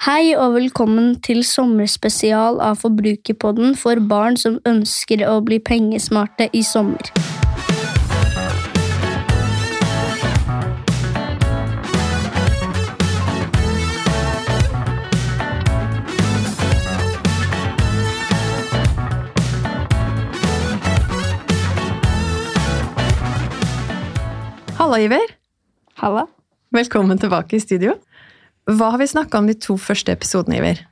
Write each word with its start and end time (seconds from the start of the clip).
Hei 0.00 0.30
og 0.32 0.54
velkommen 0.54 1.10
til 1.20 1.42
sommerspesial 1.44 2.56
av 2.64 2.78
Forbrukerpodden 2.80 3.74
for 3.76 4.00
barn 4.08 4.38
som 4.40 4.54
ønsker 4.64 5.20
å 5.28 5.34
bli 5.44 5.58
pengesmarte 5.60 6.46
i 6.56 6.62
sommer. 6.64 7.10
Halla, 24.80 25.04
Iver. 25.04 25.36
Halla. 26.00 26.30
Velkommen 26.72 27.20
tilbake 27.20 27.60
i 27.60 27.66
studio. 27.68 28.00
Hva 28.68 28.92
har 28.92 29.00
vi 29.00 29.08
snakka 29.08 29.40
om 29.40 29.48
de 29.48 29.56
to 29.56 29.76
første 29.80 30.12
episodene, 30.12 30.60
Iver? 30.60 30.82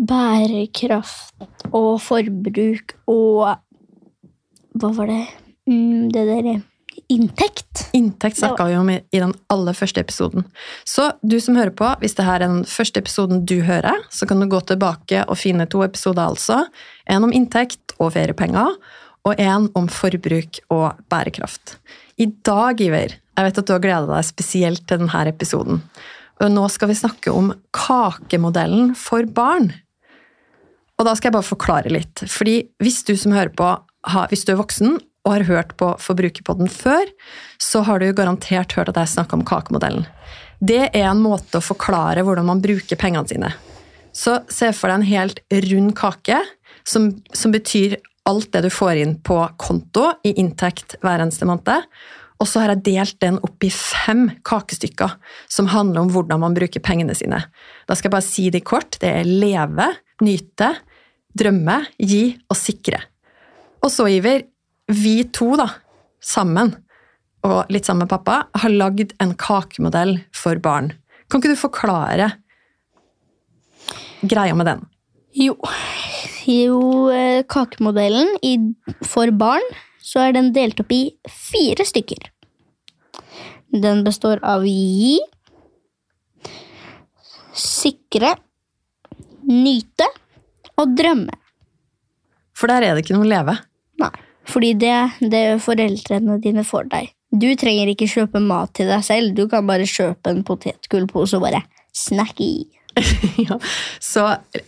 Bærekraft 0.00 1.34
og 1.76 2.00
forbruk 2.02 2.96
og 3.10 3.58
Hva 4.80 4.90
var 4.96 5.10
det? 5.10 5.22
Mm, 5.68 6.10
det 6.14 6.24
derre 6.28 6.60
Inntekt. 7.10 7.88
Inntekt 7.96 8.38
snakka 8.38 8.68
vi 8.68 8.76
om 8.78 8.90
i 8.90 9.00
i 9.10 9.18
den 9.18 9.32
aller 9.50 9.74
første 9.74 10.02
episoden. 10.02 10.44
Så 10.86 11.08
du 11.26 11.40
som 11.42 11.56
hører 11.58 11.72
på, 11.74 11.88
hvis 12.02 12.14
det 12.18 12.26
her 12.26 12.38
er 12.38 12.46
den 12.46 12.64
første 12.68 13.02
episoden 13.02 13.44
du 13.46 13.60
hører, 13.66 14.04
så 14.14 14.28
kan 14.30 14.38
du 14.38 14.46
gå 14.50 14.60
tilbake 14.66 15.24
og 15.26 15.38
finne 15.38 15.66
to 15.70 15.82
episoder, 15.82 16.30
altså. 16.30 16.64
En 17.10 17.26
om 17.26 17.34
inntekt 17.34 17.96
og 17.98 18.12
feriepenger, 18.14 18.76
og 19.26 19.42
en 19.42 19.68
om 19.74 19.88
forbruk 19.90 20.62
og 20.70 21.02
bærekraft. 21.10 21.76
I 22.18 22.30
dag, 22.46 22.80
Iver, 22.80 23.18
jeg 23.18 23.46
vet 23.48 23.58
at 23.58 23.66
du 23.66 23.74
har 23.74 23.82
gleda 23.82 24.06
deg 24.14 24.30
spesielt 24.30 24.86
til 24.86 25.02
denne 25.02 25.26
episoden. 25.30 25.82
Nå 26.40 26.64
skal 26.72 26.88
vi 26.88 26.96
snakke 26.96 27.32
om 27.36 27.52
kakemodellen 27.76 28.94
for 28.96 29.26
barn. 29.28 29.72
Og 31.00 31.06
da 31.08 31.14
skal 31.16 31.30
jeg 31.30 31.36
bare 31.36 31.48
forklare 31.48 31.92
litt. 31.92 32.22
Fordi 32.28 32.62
hvis 32.80 33.02
du 33.08 33.14
som 33.16 33.34
hører 33.36 33.52
på, 33.56 33.68
hvis 34.32 34.44
du 34.48 34.54
er 34.54 34.60
voksen 34.60 34.98
og 35.26 35.32
har 35.34 35.46
hørt 35.48 35.74
på 35.80 35.90
Forbrukerpodden 36.00 36.70
før, 36.72 37.08
så 37.60 37.82
har 37.84 38.00
du 38.00 38.12
garantert 38.16 38.72
hørt 38.76 38.92
at 38.92 39.00
jeg 39.00 39.14
snakker 39.16 39.36
om 39.36 39.44
kakemodellen. 39.48 40.06
Det 40.60 40.86
er 40.90 41.08
en 41.08 41.20
måte 41.24 41.60
å 41.60 41.64
forklare 41.64 42.24
hvordan 42.24 42.48
man 42.48 42.62
bruker 42.64 43.00
pengene 43.00 43.28
sine. 43.28 43.52
Så 44.16 44.40
se 44.52 44.72
for 44.76 44.90
deg 44.90 45.00
en 45.00 45.08
helt 45.08 45.42
rund 45.70 45.94
kake, 45.96 46.40
som, 46.88 47.12
som 47.36 47.52
betyr 47.52 47.98
alt 48.28 48.50
det 48.52 48.64
du 48.66 48.70
får 48.72 49.00
inn 49.00 49.14
på 49.24 49.38
konto 49.60 50.10
i 50.26 50.34
inntekt 50.40 50.98
hver 51.04 51.22
eneste 51.22 51.48
måned. 51.48 51.86
Og 52.40 52.48
så 52.48 52.62
har 52.62 52.72
jeg 52.72 52.84
delt 52.86 53.18
den 53.20 53.36
opp 53.44 53.64
i 53.66 53.70
fem 53.74 54.30
kakestykker 54.48 55.16
som 55.52 55.68
handler 55.72 56.06
om 56.06 56.12
hvordan 56.14 56.40
man 56.40 56.56
bruker 56.56 56.80
pengene 56.82 57.14
sine. 57.16 57.42
Da 57.84 57.96
skal 57.96 58.08
jeg 58.08 58.14
bare 58.16 58.26
si 58.26 58.46
det 58.52 58.64
kort. 58.68 58.96
Det 59.02 59.10
er 59.12 59.28
leve, 59.28 59.90
nyte, 60.24 60.72
drømme, 61.36 61.82
gi 62.00 62.24
og 62.48 62.56
sikre. 62.56 63.02
Og 63.84 63.92
så, 63.92 64.08
Iver, 64.08 64.46
vi 64.90 65.20
to 65.32 65.52
da, 65.60 65.68
sammen, 66.24 66.72
og 67.44 67.68
litt 67.72 67.88
sammen 67.88 68.06
med 68.06 68.12
pappa, 68.12 68.42
har 68.62 68.72
lagd 68.72 69.14
en 69.20 69.36
kakemodell 69.40 70.16
for 70.36 70.60
barn. 70.60 70.94
Kan 71.28 71.40
ikke 71.40 71.52
du 71.54 71.60
forklare 71.60 72.32
greia 74.26 74.56
med 74.56 74.68
den? 74.68 74.82
Jo, 75.36 75.54
jo 76.48 76.80
eh, 77.14 77.44
kakemodellen 77.48 78.32
for 79.06 79.30
barn 79.30 79.64
så 80.02 80.24
er 80.24 80.36
den 80.36 80.52
delt 80.56 80.80
opp 80.82 80.92
i 80.94 81.02
fire 81.28 81.86
stykker. 81.86 82.30
Den 83.70 84.02
består 84.06 84.40
av 84.42 84.64
gi, 84.66 85.18
sikre, 87.54 88.34
nyte 89.46 90.08
og 90.80 90.96
drømme. 90.98 91.36
For 92.56 92.70
der 92.72 92.84
er 92.84 92.96
det 92.96 93.04
ikke 93.04 93.16
noe 93.16 93.28
leve. 93.30 93.54
Nei, 94.00 94.12
fordi 94.48 94.74
det, 94.80 94.96
det 95.32 95.44
foreldrene 95.64 96.40
dine 96.42 96.64
får 96.66 96.90
deg. 96.92 97.12
Du 97.30 97.46
trenger 97.54 97.92
ikke 97.92 98.10
kjøpe 98.10 98.42
mat 98.42 98.72
til 98.74 98.90
deg 98.90 99.04
selv, 99.06 99.36
du 99.36 99.46
kan 99.48 99.68
bare 99.68 99.86
kjøpe 99.86 100.32
en 100.32 100.42
potetgullpose 100.46 101.38
og 101.38 101.46
bare 101.46 101.62
snakke 101.94 102.42
i. 102.42 102.64
ja. 103.48 103.58
Så 104.02 104.24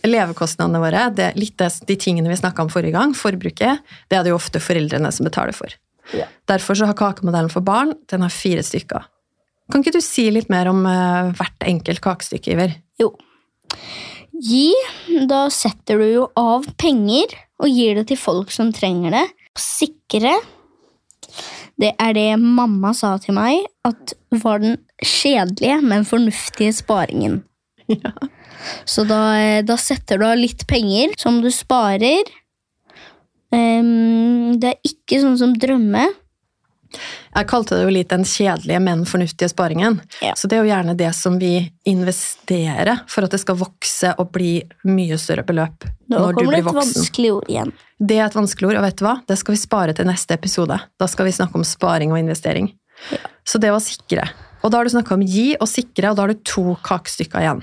levekostnadene 0.07 0.81
våre, 0.81 1.07
det 1.15 1.33
litt 1.39 1.57
det, 1.59 1.69
de 1.89 1.97
tingene 1.99 2.31
vi 2.31 2.39
snakka 2.39 2.65
om 2.65 2.71
forrige 2.71 2.95
gang, 2.95 3.15
forbruket, 3.17 3.83
det 4.09 4.19
er 4.19 4.25
det 4.25 4.33
jo 4.33 4.39
ofte 4.39 4.61
foreldrene 4.63 5.11
som 5.13 5.27
betaler 5.27 5.55
for. 5.57 5.75
Ja. 6.15 6.27
Derfor 6.49 6.77
så 6.77 6.87
har 6.89 6.97
kakemodellen 6.99 7.51
for 7.51 7.65
barn 7.65 7.93
den 8.11 8.25
har 8.25 8.33
fire 8.33 8.63
stykker. 8.65 9.05
Kan 9.71 9.83
ikke 9.83 9.95
du 9.95 10.03
si 10.03 10.27
litt 10.31 10.51
mer 10.51 10.67
om 10.71 10.83
uh, 10.85 11.31
hvert 11.37 11.67
enkelt 11.67 12.03
kakestykke, 12.03 12.55
Iver? 12.55 12.75
Jo. 12.99 13.13
Gi, 14.43 14.73
da 15.29 15.45
setter 15.53 16.01
du 16.01 16.09
jo 16.09 16.25
av 16.39 16.67
penger 16.81 17.31
og 17.63 17.71
gir 17.71 17.95
det 17.99 18.09
til 18.11 18.19
folk 18.19 18.51
som 18.51 18.73
trenger 18.75 19.15
det. 19.15 19.23
Sikre, 19.59 20.33
det 21.79 21.93
er 22.01 22.13
det 22.17 22.27
mamma 22.41 22.91
sa 22.97 23.15
til 23.21 23.37
meg 23.37 23.63
at 23.87 24.13
var 24.43 24.61
den 24.61 24.77
kjedelige, 25.01 25.79
men 25.81 26.05
fornuftige 26.07 26.73
sparingen. 26.75 27.41
Ja. 28.03 28.13
Så 28.87 29.03
da, 29.03 29.21
eh, 29.39 29.61
da 29.67 29.75
setter 29.77 30.21
du 30.21 30.25
av 30.27 30.37
litt 30.39 30.63
penger 30.69 31.11
som 31.19 31.41
du 31.43 31.49
sparer. 31.51 32.29
Um, 33.53 34.55
det 34.57 34.71
er 34.73 34.87
ikke 34.87 35.19
sånn 35.21 35.35
som 35.37 35.51
drømme. 35.59 36.07
Jeg 37.33 37.47
kalte 37.49 37.75
det 37.77 37.85
jo 37.87 37.93
litt 37.93 38.11
den 38.11 38.23
kjedelige, 38.27 38.79
men 38.85 39.01
fornuftige 39.09 39.49
sparingen. 39.49 39.97
Ja. 40.21 40.35
Så 40.37 40.47
det 40.47 40.57
er 40.57 40.63
jo 40.63 40.69
gjerne 40.69 40.93
det 40.97 41.09
som 41.17 41.39
vi 41.41 41.55
investerer 41.89 43.01
for 43.09 43.25
at 43.25 43.33
det 43.33 43.41
skal 43.41 43.57
vokse 43.57 44.13
og 44.21 44.29
bli 44.35 44.59
mye 44.85 45.17
større 45.21 45.45
beløp 45.47 45.87
Nå 46.13 46.19
når 46.19 46.37
du 46.37 46.41
blir 46.43 46.51
det 46.59 46.61
et 46.61 46.67
voksen. 46.69 46.93
vanskelig 46.93 47.33
ord 47.33 47.49
igjen. 47.49 47.73
Det 47.97 48.19
er 48.19 48.27
et 48.27 48.37
vanskelig 48.37 48.69
ord, 48.69 48.79
og 48.79 48.85
vet 48.85 48.99
du 48.99 49.05
hva? 49.07 49.15
Det 49.27 49.39
skal 49.41 49.55
vi 49.55 49.61
spare 49.63 49.97
til 49.97 50.09
neste 50.09 50.37
episode. 50.37 50.77
Da 51.01 51.09
skal 51.09 51.29
vi 51.29 51.35
snakke 51.35 51.57
om 51.57 51.65
sparing 51.67 52.13
og 52.13 52.21
investering. 52.21 52.69
Ja. 53.09 53.23
Så 53.47 53.61
det 53.63 53.73
var 53.73 53.81
sikre. 53.83 54.27
Og 54.63 54.71
da 54.71 54.79
har 54.79 54.87
du 54.87 54.93
snakka 54.93 55.17
om 55.17 55.25
gi 55.27 55.53
og 55.59 55.67
sikre, 55.67 56.11
og 56.11 56.17
da 56.17 56.25
har 56.25 56.33
du 56.33 56.39
to 56.47 56.77
kakestykker 56.85 57.43
igjen. 57.43 57.61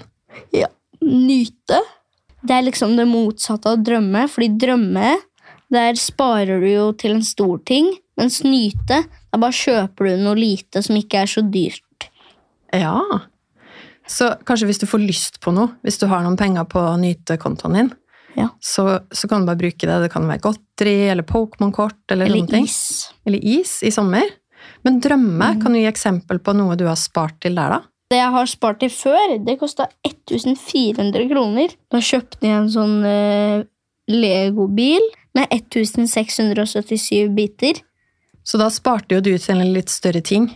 Ja. 0.56 0.68
Nyte. 1.00 1.80
Det 2.44 2.54
er 2.56 2.64
liksom 2.66 2.94
det 2.96 3.06
motsatte 3.08 3.72
av 3.72 3.82
drømme, 3.84 4.26
fordi 4.32 4.50
drømme, 4.60 5.14
der 5.72 5.96
sparer 6.00 6.60
du 6.60 6.68
jo 6.68 6.86
til 6.98 7.16
en 7.16 7.24
stor 7.24 7.60
ting, 7.68 7.88
mens 8.20 8.40
nyte, 8.44 9.02
da 9.30 9.38
bare 9.40 9.56
kjøper 9.56 10.10
du 10.10 10.24
noe 10.24 10.36
lite 10.36 10.82
som 10.84 10.96
ikke 10.98 11.22
er 11.22 11.30
så 11.30 11.44
dyrt. 11.46 12.08
Ja. 12.76 12.98
Så 14.10 14.32
kanskje 14.44 14.68
hvis 14.70 14.80
du 14.82 14.86
får 14.90 15.04
lyst 15.04 15.40
på 15.44 15.52
noe, 15.54 15.70
hvis 15.86 16.00
du 16.00 16.06
har 16.10 16.24
noen 16.26 16.36
penger 16.40 16.66
på 16.68 16.84
nytekontoen 17.00 17.78
din, 17.80 17.90
Ja. 18.38 18.46
så, 18.62 19.00
så 19.10 19.26
kan 19.26 19.42
du 19.42 19.48
bare 19.48 19.58
bruke 19.58 19.86
det. 19.88 19.96
Det 20.04 20.10
kan 20.12 20.28
være 20.28 20.42
godteri 20.44 21.08
eller 21.10 21.26
Pokémon-kort 21.26 21.98
eller, 22.14 22.26
Eller 22.30 22.60
is. 22.62 23.10
Eller 23.26 23.42
is 23.42 23.80
i 23.82 23.90
sommer. 23.90 24.22
Men 24.84 25.00
drømme, 25.00 25.54
Mm. 25.54 25.62
kan 25.62 25.72
du 25.72 25.78
gi 25.78 25.86
eksempel 25.86 26.38
på 26.38 26.54
noe 26.56 26.76
du 26.76 26.86
har 26.86 26.96
spart 26.96 27.40
til 27.40 27.54
der, 27.54 27.70
da? 27.70 27.80
Det 28.10 28.18
jeg 28.18 28.32
har 28.32 28.46
spart 28.46 28.80
til 28.80 28.90
før, 28.90 29.44
det 29.46 29.58
kosta 29.60 29.86
1400 30.04 31.28
kroner. 31.30 31.68
Da 31.90 31.98
kjøpte 31.98 32.42
jeg 32.42 32.56
en 32.56 32.70
sånn 32.72 32.96
uh, 33.04 33.64
Lego-bil 34.10 35.04
med 35.34 35.46
1677 35.54 37.28
biter. 37.36 37.78
Så 38.42 38.58
da 38.58 38.66
sparte 38.72 39.14
jo 39.14 39.20
du 39.20 39.36
til 39.38 39.60
en 39.60 39.72
litt 39.72 39.92
større 39.92 40.22
ting. 40.26 40.48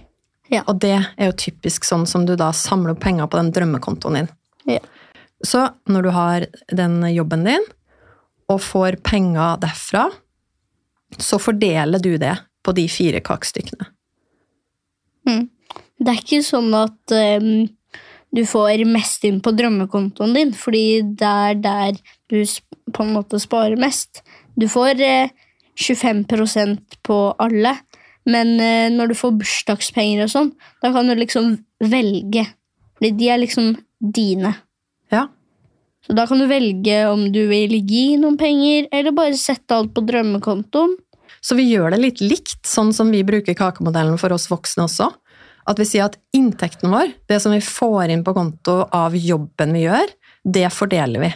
Ja. 0.50 0.64
Og 0.66 0.80
det 0.80 0.96
er 1.16 1.30
jo 1.30 1.36
typisk 1.44 1.86
sånn 1.86 2.06
som 2.10 2.26
du 2.26 2.34
da 2.36 2.50
samler 2.52 2.94
opp 2.96 3.00
penger 3.04 3.28
på 3.30 3.38
den 3.38 3.52
drømmekontoen 3.54 4.18
din. 4.18 4.28
Ja. 4.66 4.80
Så 5.44 5.68
når 5.86 6.02
du 6.02 6.10
har 6.10 6.46
den 6.72 7.02
jobben 7.14 7.44
din, 7.46 7.64
og 8.50 8.60
får 8.60 8.98
penger 9.04 9.56
derfra, 9.62 10.08
så 11.16 11.38
fordeler 11.40 12.02
du 12.02 12.16
det 12.18 12.34
på 12.64 12.74
de 12.76 12.88
fire 12.88 13.20
kakestykkene. 13.24 13.86
Det 15.24 16.10
er 16.10 16.20
ikke 16.20 16.42
sånn 16.44 16.72
at 16.76 17.14
um, 17.40 17.66
du 18.34 18.42
får 18.48 18.82
mest 18.90 19.24
inn 19.28 19.40
på 19.44 19.54
drømmekontoen 19.54 20.34
din, 20.36 20.52
fordi 20.58 21.02
det 21.16 21.30
er 21.48 21.60
der 21.62 21.98
du 22.30 22.40
på 22.94 23.06
en 23.06 23.14
måte 23.14 23.40
sparer 23.42 23.78
mest. 23.80 24.24
Du 24.58 24.66
får 24.70 25.00
uh, 25.00 25.30
25% 25.80 26.98
på 27.06 27.18
alle, 27.42 27.76
men 28.28 28.56
uh, 28.58 28.90
når 28.94 29.12
du 29.12 29.18
får 29.18 29.38
bursdagspenger 29.40 30.26
og 30.26 30.34
sånn, 30.34 30.52
da 30.82 30.92
kan 30.94 31.08
du 31.08 31.16
liksom 31.18 31.56
velge. 31.84 32.46
Fordi 32.98 33.14
de 33.18 33.30
er 33.30 33.42
liksom 33.42 33.72
dine. 34.14 34.54
Ja. 35.14 35.28
Så 36.04 36.12
da 36.16 36.26
kan 36.28 36.40
du 36.42 36.46
velge 36.50 36.98
om 37.08 37.30
du 37.32 37.46
vil 37.48 37.78
gi 37.80 38.18
noen 38.20 38.36
penger, 38.40 38.90
eller 38.92 39.14
bare 39.16 39.38
sette 39.40 39.76
alt 39.76 39.94
på 39.96 40.04
drømmekontoen. 40.04 40.98
Så 41.44 41.56
vi 41.58 41.66
gjør 41.68 41.92
det 41.92 42.00
litt 42.00 42.22
likt, 42.24 42.62
sånn 42.66 42.92
som 42.96 43.10
vi 43.12 43.20
bruker 43.26 43.56
kakemodellen 43.58 44.16
for 44.20 44.32
oss 44.32 44.48
voksne 44.48 44.86
også. 44.86 45.10
At 45.68 45.80
vi 45.80 45.86
sier 45.88 46.06
at 46.08 46.16
inntekten 46.36 46.92
vår, 46.92 47.12
det 47.28 47.40
som 47.40 47.52
vi 47.52 47.60
får 47.64 48.12
inn 48.12 48.24
på 48.24 48.34
konto 48.36 48.82
av 48.92 49.16
jobben 49.16 49.76
vi 49.76 49.84
gjør, 49.86 50.12
det 50.44 50.68
fordeler 50.72 51.24
vi. 51.24 51.32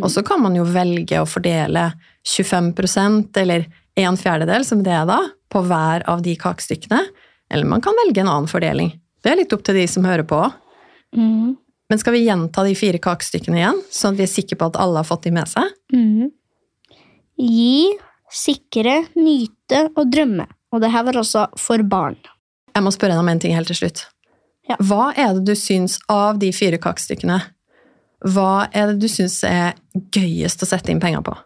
Og 0.00 0.10
så 0.10 0.22
kan 0.26 0.42
man 0.42 0.56
jo 0.58 0.64
velge 0.66 1.20
å 1.22 1.28
fordele 1.28 1.88
25% 2.26 3.38
eller 3.42 3.66
en 3.96 4.18
fjerdedel, 4.18 4.64
som 4.66 4.82
det 4.84 4.94
er 4.94 5.06
da, 5.08 5.20
på 5.52 5.62
hver 5.66 6.02
av 6.10 6.24
de 6.26 6.34
kakestykkene. 6.38 7.00
Eller 7.52 7.68
man 7.70 7.82
kan 7.84 7.94
velge 8.04 8.22
en 8.22 8.30
annen 8.32 8.50
fordeling. 8.50 8.90
Det 9.22 9.32
er 9.32 9.40
litt 9.40 9.54
opp 9.54 9.62
til 9.66 9.78
de 9.78 9.86
som 9.90 10.06
hører 10.06 10.26
på. 10.26 10.40
Mm. 11.16 11.54
Men 11.86 12.02
skal 12.02 12.16
vi 12.16 12.24
gjenta 12.26 12.64
de 12.66 12.74
fire 12.78 12.98
kakestykkene 13.02 13.60
igjen, 13.60 13.78
sånn 13.94 14.16
at 14.16 14.20
vi 14.20 14.26
er 14.26 14.32
sikre 14.32 14.58
på 14.58 14.68
at 14.72 14.80
alle 14.82 15.00
har 15.02 15.06
fått 15.06 15.28
de 15.28 15.32
med 15.36 15.50
seg? 15.50 15.70
Mm. 15.94 16.32
Gi, 17.36 17.94
sikre, 18.46 19.00
nyte 19.18 19.88
og 19.94 20.10
drømme. 20.12 20.46
Og 20.74 20.82
det 20.82 20.92
her 20.94 21.06
var 21.06 21.18
også 21.20 21.46
for 21.60 21.82
barn. 21.86 22.18
Jeg 22.76 22.84
må 22.84 22.92
spørre 22.92 23.16
deg 23.16 23.22
om 23.22 23.32
en 23.32 23.42
ting 23.42 23.54
helt 23.56 23.70
til 23.72 23.78
slutt. 23.78 24.06
Ja. 24.66 24.78
Hva 24.82 25.12
er 25.14 25.36
det 25.36 25.46
du 25.48 25.54
syns 25.58 25.98
av 26.10 26.40
de 26.42 26.50
fire 26.54 26.78
kakestykkene? 26.82 27.38
Hva 28.26 28.66
er 28.74 28.90
det 28.90 28.98
du 29.04 29.10
syns 29.10 29.38
er 29.46 29.76
gøyest 30.14 30.64
å 30.64 30.68
sette 30.68 30.90
inn 30.92 31.02
penger 31.02 31.22
på? 31.24 31.36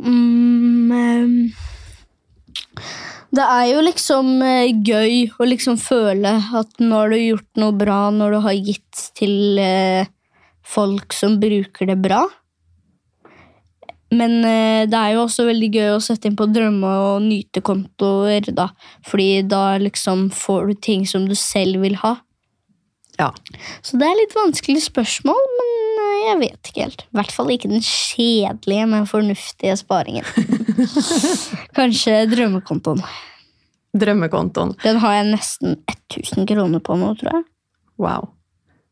Mm, 0.00 0.92
ehm, 0.96 1.34
det 3.36 3.46
er 3.46 3.66
jo 3.72 3.82
liksom 3.84 4.30
eh, 4.42 4.70
gøy 4.86 5.28
å 5.38 5.48
liksom 5.48 5.76
føle 5.80 6.36
at 6.60 6.80
nå 6.82 6.96
har 6.96 7.12
du 7.12 7.18
gjort 7.18 7.60
noe 7.60 7.76
bra 7.76 7.98
når 8.14 8.36
du 8.36 8.40
har 8.46 8.56
gitt 8.70 9.02
til 9.18 9.60
eh, 9.60 10.08
folk 10.66 11.14
som 11.16 11.38
bruker 11.42 11.90
det 11.90 11.98
bra. 12.02 12.24
Men 14.10 14.40
eh, 14.42 14.86
det 14.90 14.98
er 14.98 15.14
jo 15.14 15.24
også 15.24 15.46
veldig 15.46 15.68
gøy 15.70 15.92
å 15.94 16.02
sette 16.02 16.26
inn 16.26 16.38
på 16.38 16.48
drømme- 16.50 16.94
og 17.12 17.22
nytekontoer, 17.22 18.50
da. 18.56 18.70
Fordi 19.06 19.44
da 19.46 19.78
liksom 19.78 20.28
får 20.34 20.72
du 20.72 20.80
ting 20.82 21.06
som 21.06 21.28
du 21.30 21.36
selv 21.38 21.82
vil 21.84 21.94
ha. 22.02 22.16
Ja. 23.20 23.28
Så 23.84 24.00
det 24.00 24.08
er 24.08 24.18
litt 24.18 24.34
vanskelig 24.34 24.82
spørsmål, 24.88 25.40
men 25.58 25.72
eh, 26.02 26.20
jeg 26.26 26.40
vet 26.42 26.70
ikke 26.70 26.86
helt. 26.86 27.04
I 27.06 27.20
hvert 27.20 27.34
fall 27.36 27.52
ikke 27.54 27.70
den 27.70 27.84
kjedelige, 27.86 28.88
men 28.90 29.06
fornuftige 29.10 29.76
sparingen. 29.78 30.26
Kanskje 31.78 32.24
drømmekontoen. 32.32 33.04
Drømmekontoen. 34.00 34.74
Den 34.82 35.00
har 35.02 35.20
jeg 35.20 35.30
nesten 35.34 35.78
1000 35.90 36.50
kroner 36.50 36.82
på 36.82 36.98
nå, 36.98 37.14
tror 37.20 37.34
jeg. 37.36 37.46
Wow. 38.00 38.30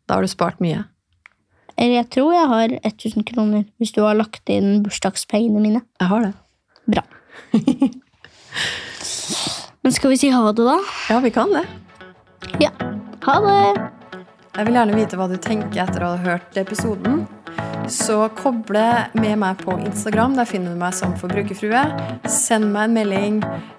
Da 0.06 0.18
har 0.18 0.26
du 0.26 0.30
spart 0.30 0.62
mye. 0.62 0.84
Eller 1.78 2.00
jeg 2.00 2.10
tror 2.16 2.32
jeg 2.34 2.50
har 2.50 2.74
1000 2.82 3.24
kroner, 3.28 3.64
hvis 3.78 3.94
du 3.94 4.02
har 4.02 4.18
lagt 4.18 4.50
inn 4.50 4.82
bursdagspengene 4.82 5.62
mine. 5.62 5.82
Jeg 6.00 6.10
har 6.10 6.26
det. 6.26 6.34
Bra. 6.90 7.04
Men 9.82 9.94
skal 9.94 10.10
vi 10.10 10.18
si 10.20 10.32
ha 10.34 10.42
det, 10.52 10.64
da? 10.66 10.78
Ja, 11.08 11.20
vi 11.22 11.30
kan 11.30 11.54
det. 11.54 11.64
Ja. 12.62 12.72
Ha 13.24 13.38
det! 13.44 13.90
Jeg 14.58 14.66
vil 14.66 14.74
gjerne 14.74 14.96
vite 14.98 15.18
hva 15.20 15.28
du 15.30 15.36
tenker 15.38 15.84
etter 15.84 16.02
å 16.02 16.14
ha 16.16 16.18
hørt 16.24 16.56
episoden. 16.58 17.22
Så 17.88 18.26
koble 18.36 18.84
med 19.14 19.38
meg 19.38 19.62
på 19.62 19.76
Instagram. 19.78 20.34
Der 20.36 20.48
finner 20.50 20.74
du 20.74 20.80
meg 20.80 20.96
som 20.98 21.14
forbrukerfrue. 21.20 21.84
Send 22.26 22.72
meg 22.74 22.88
en 22.88 22.96
melding. 22.98 23.38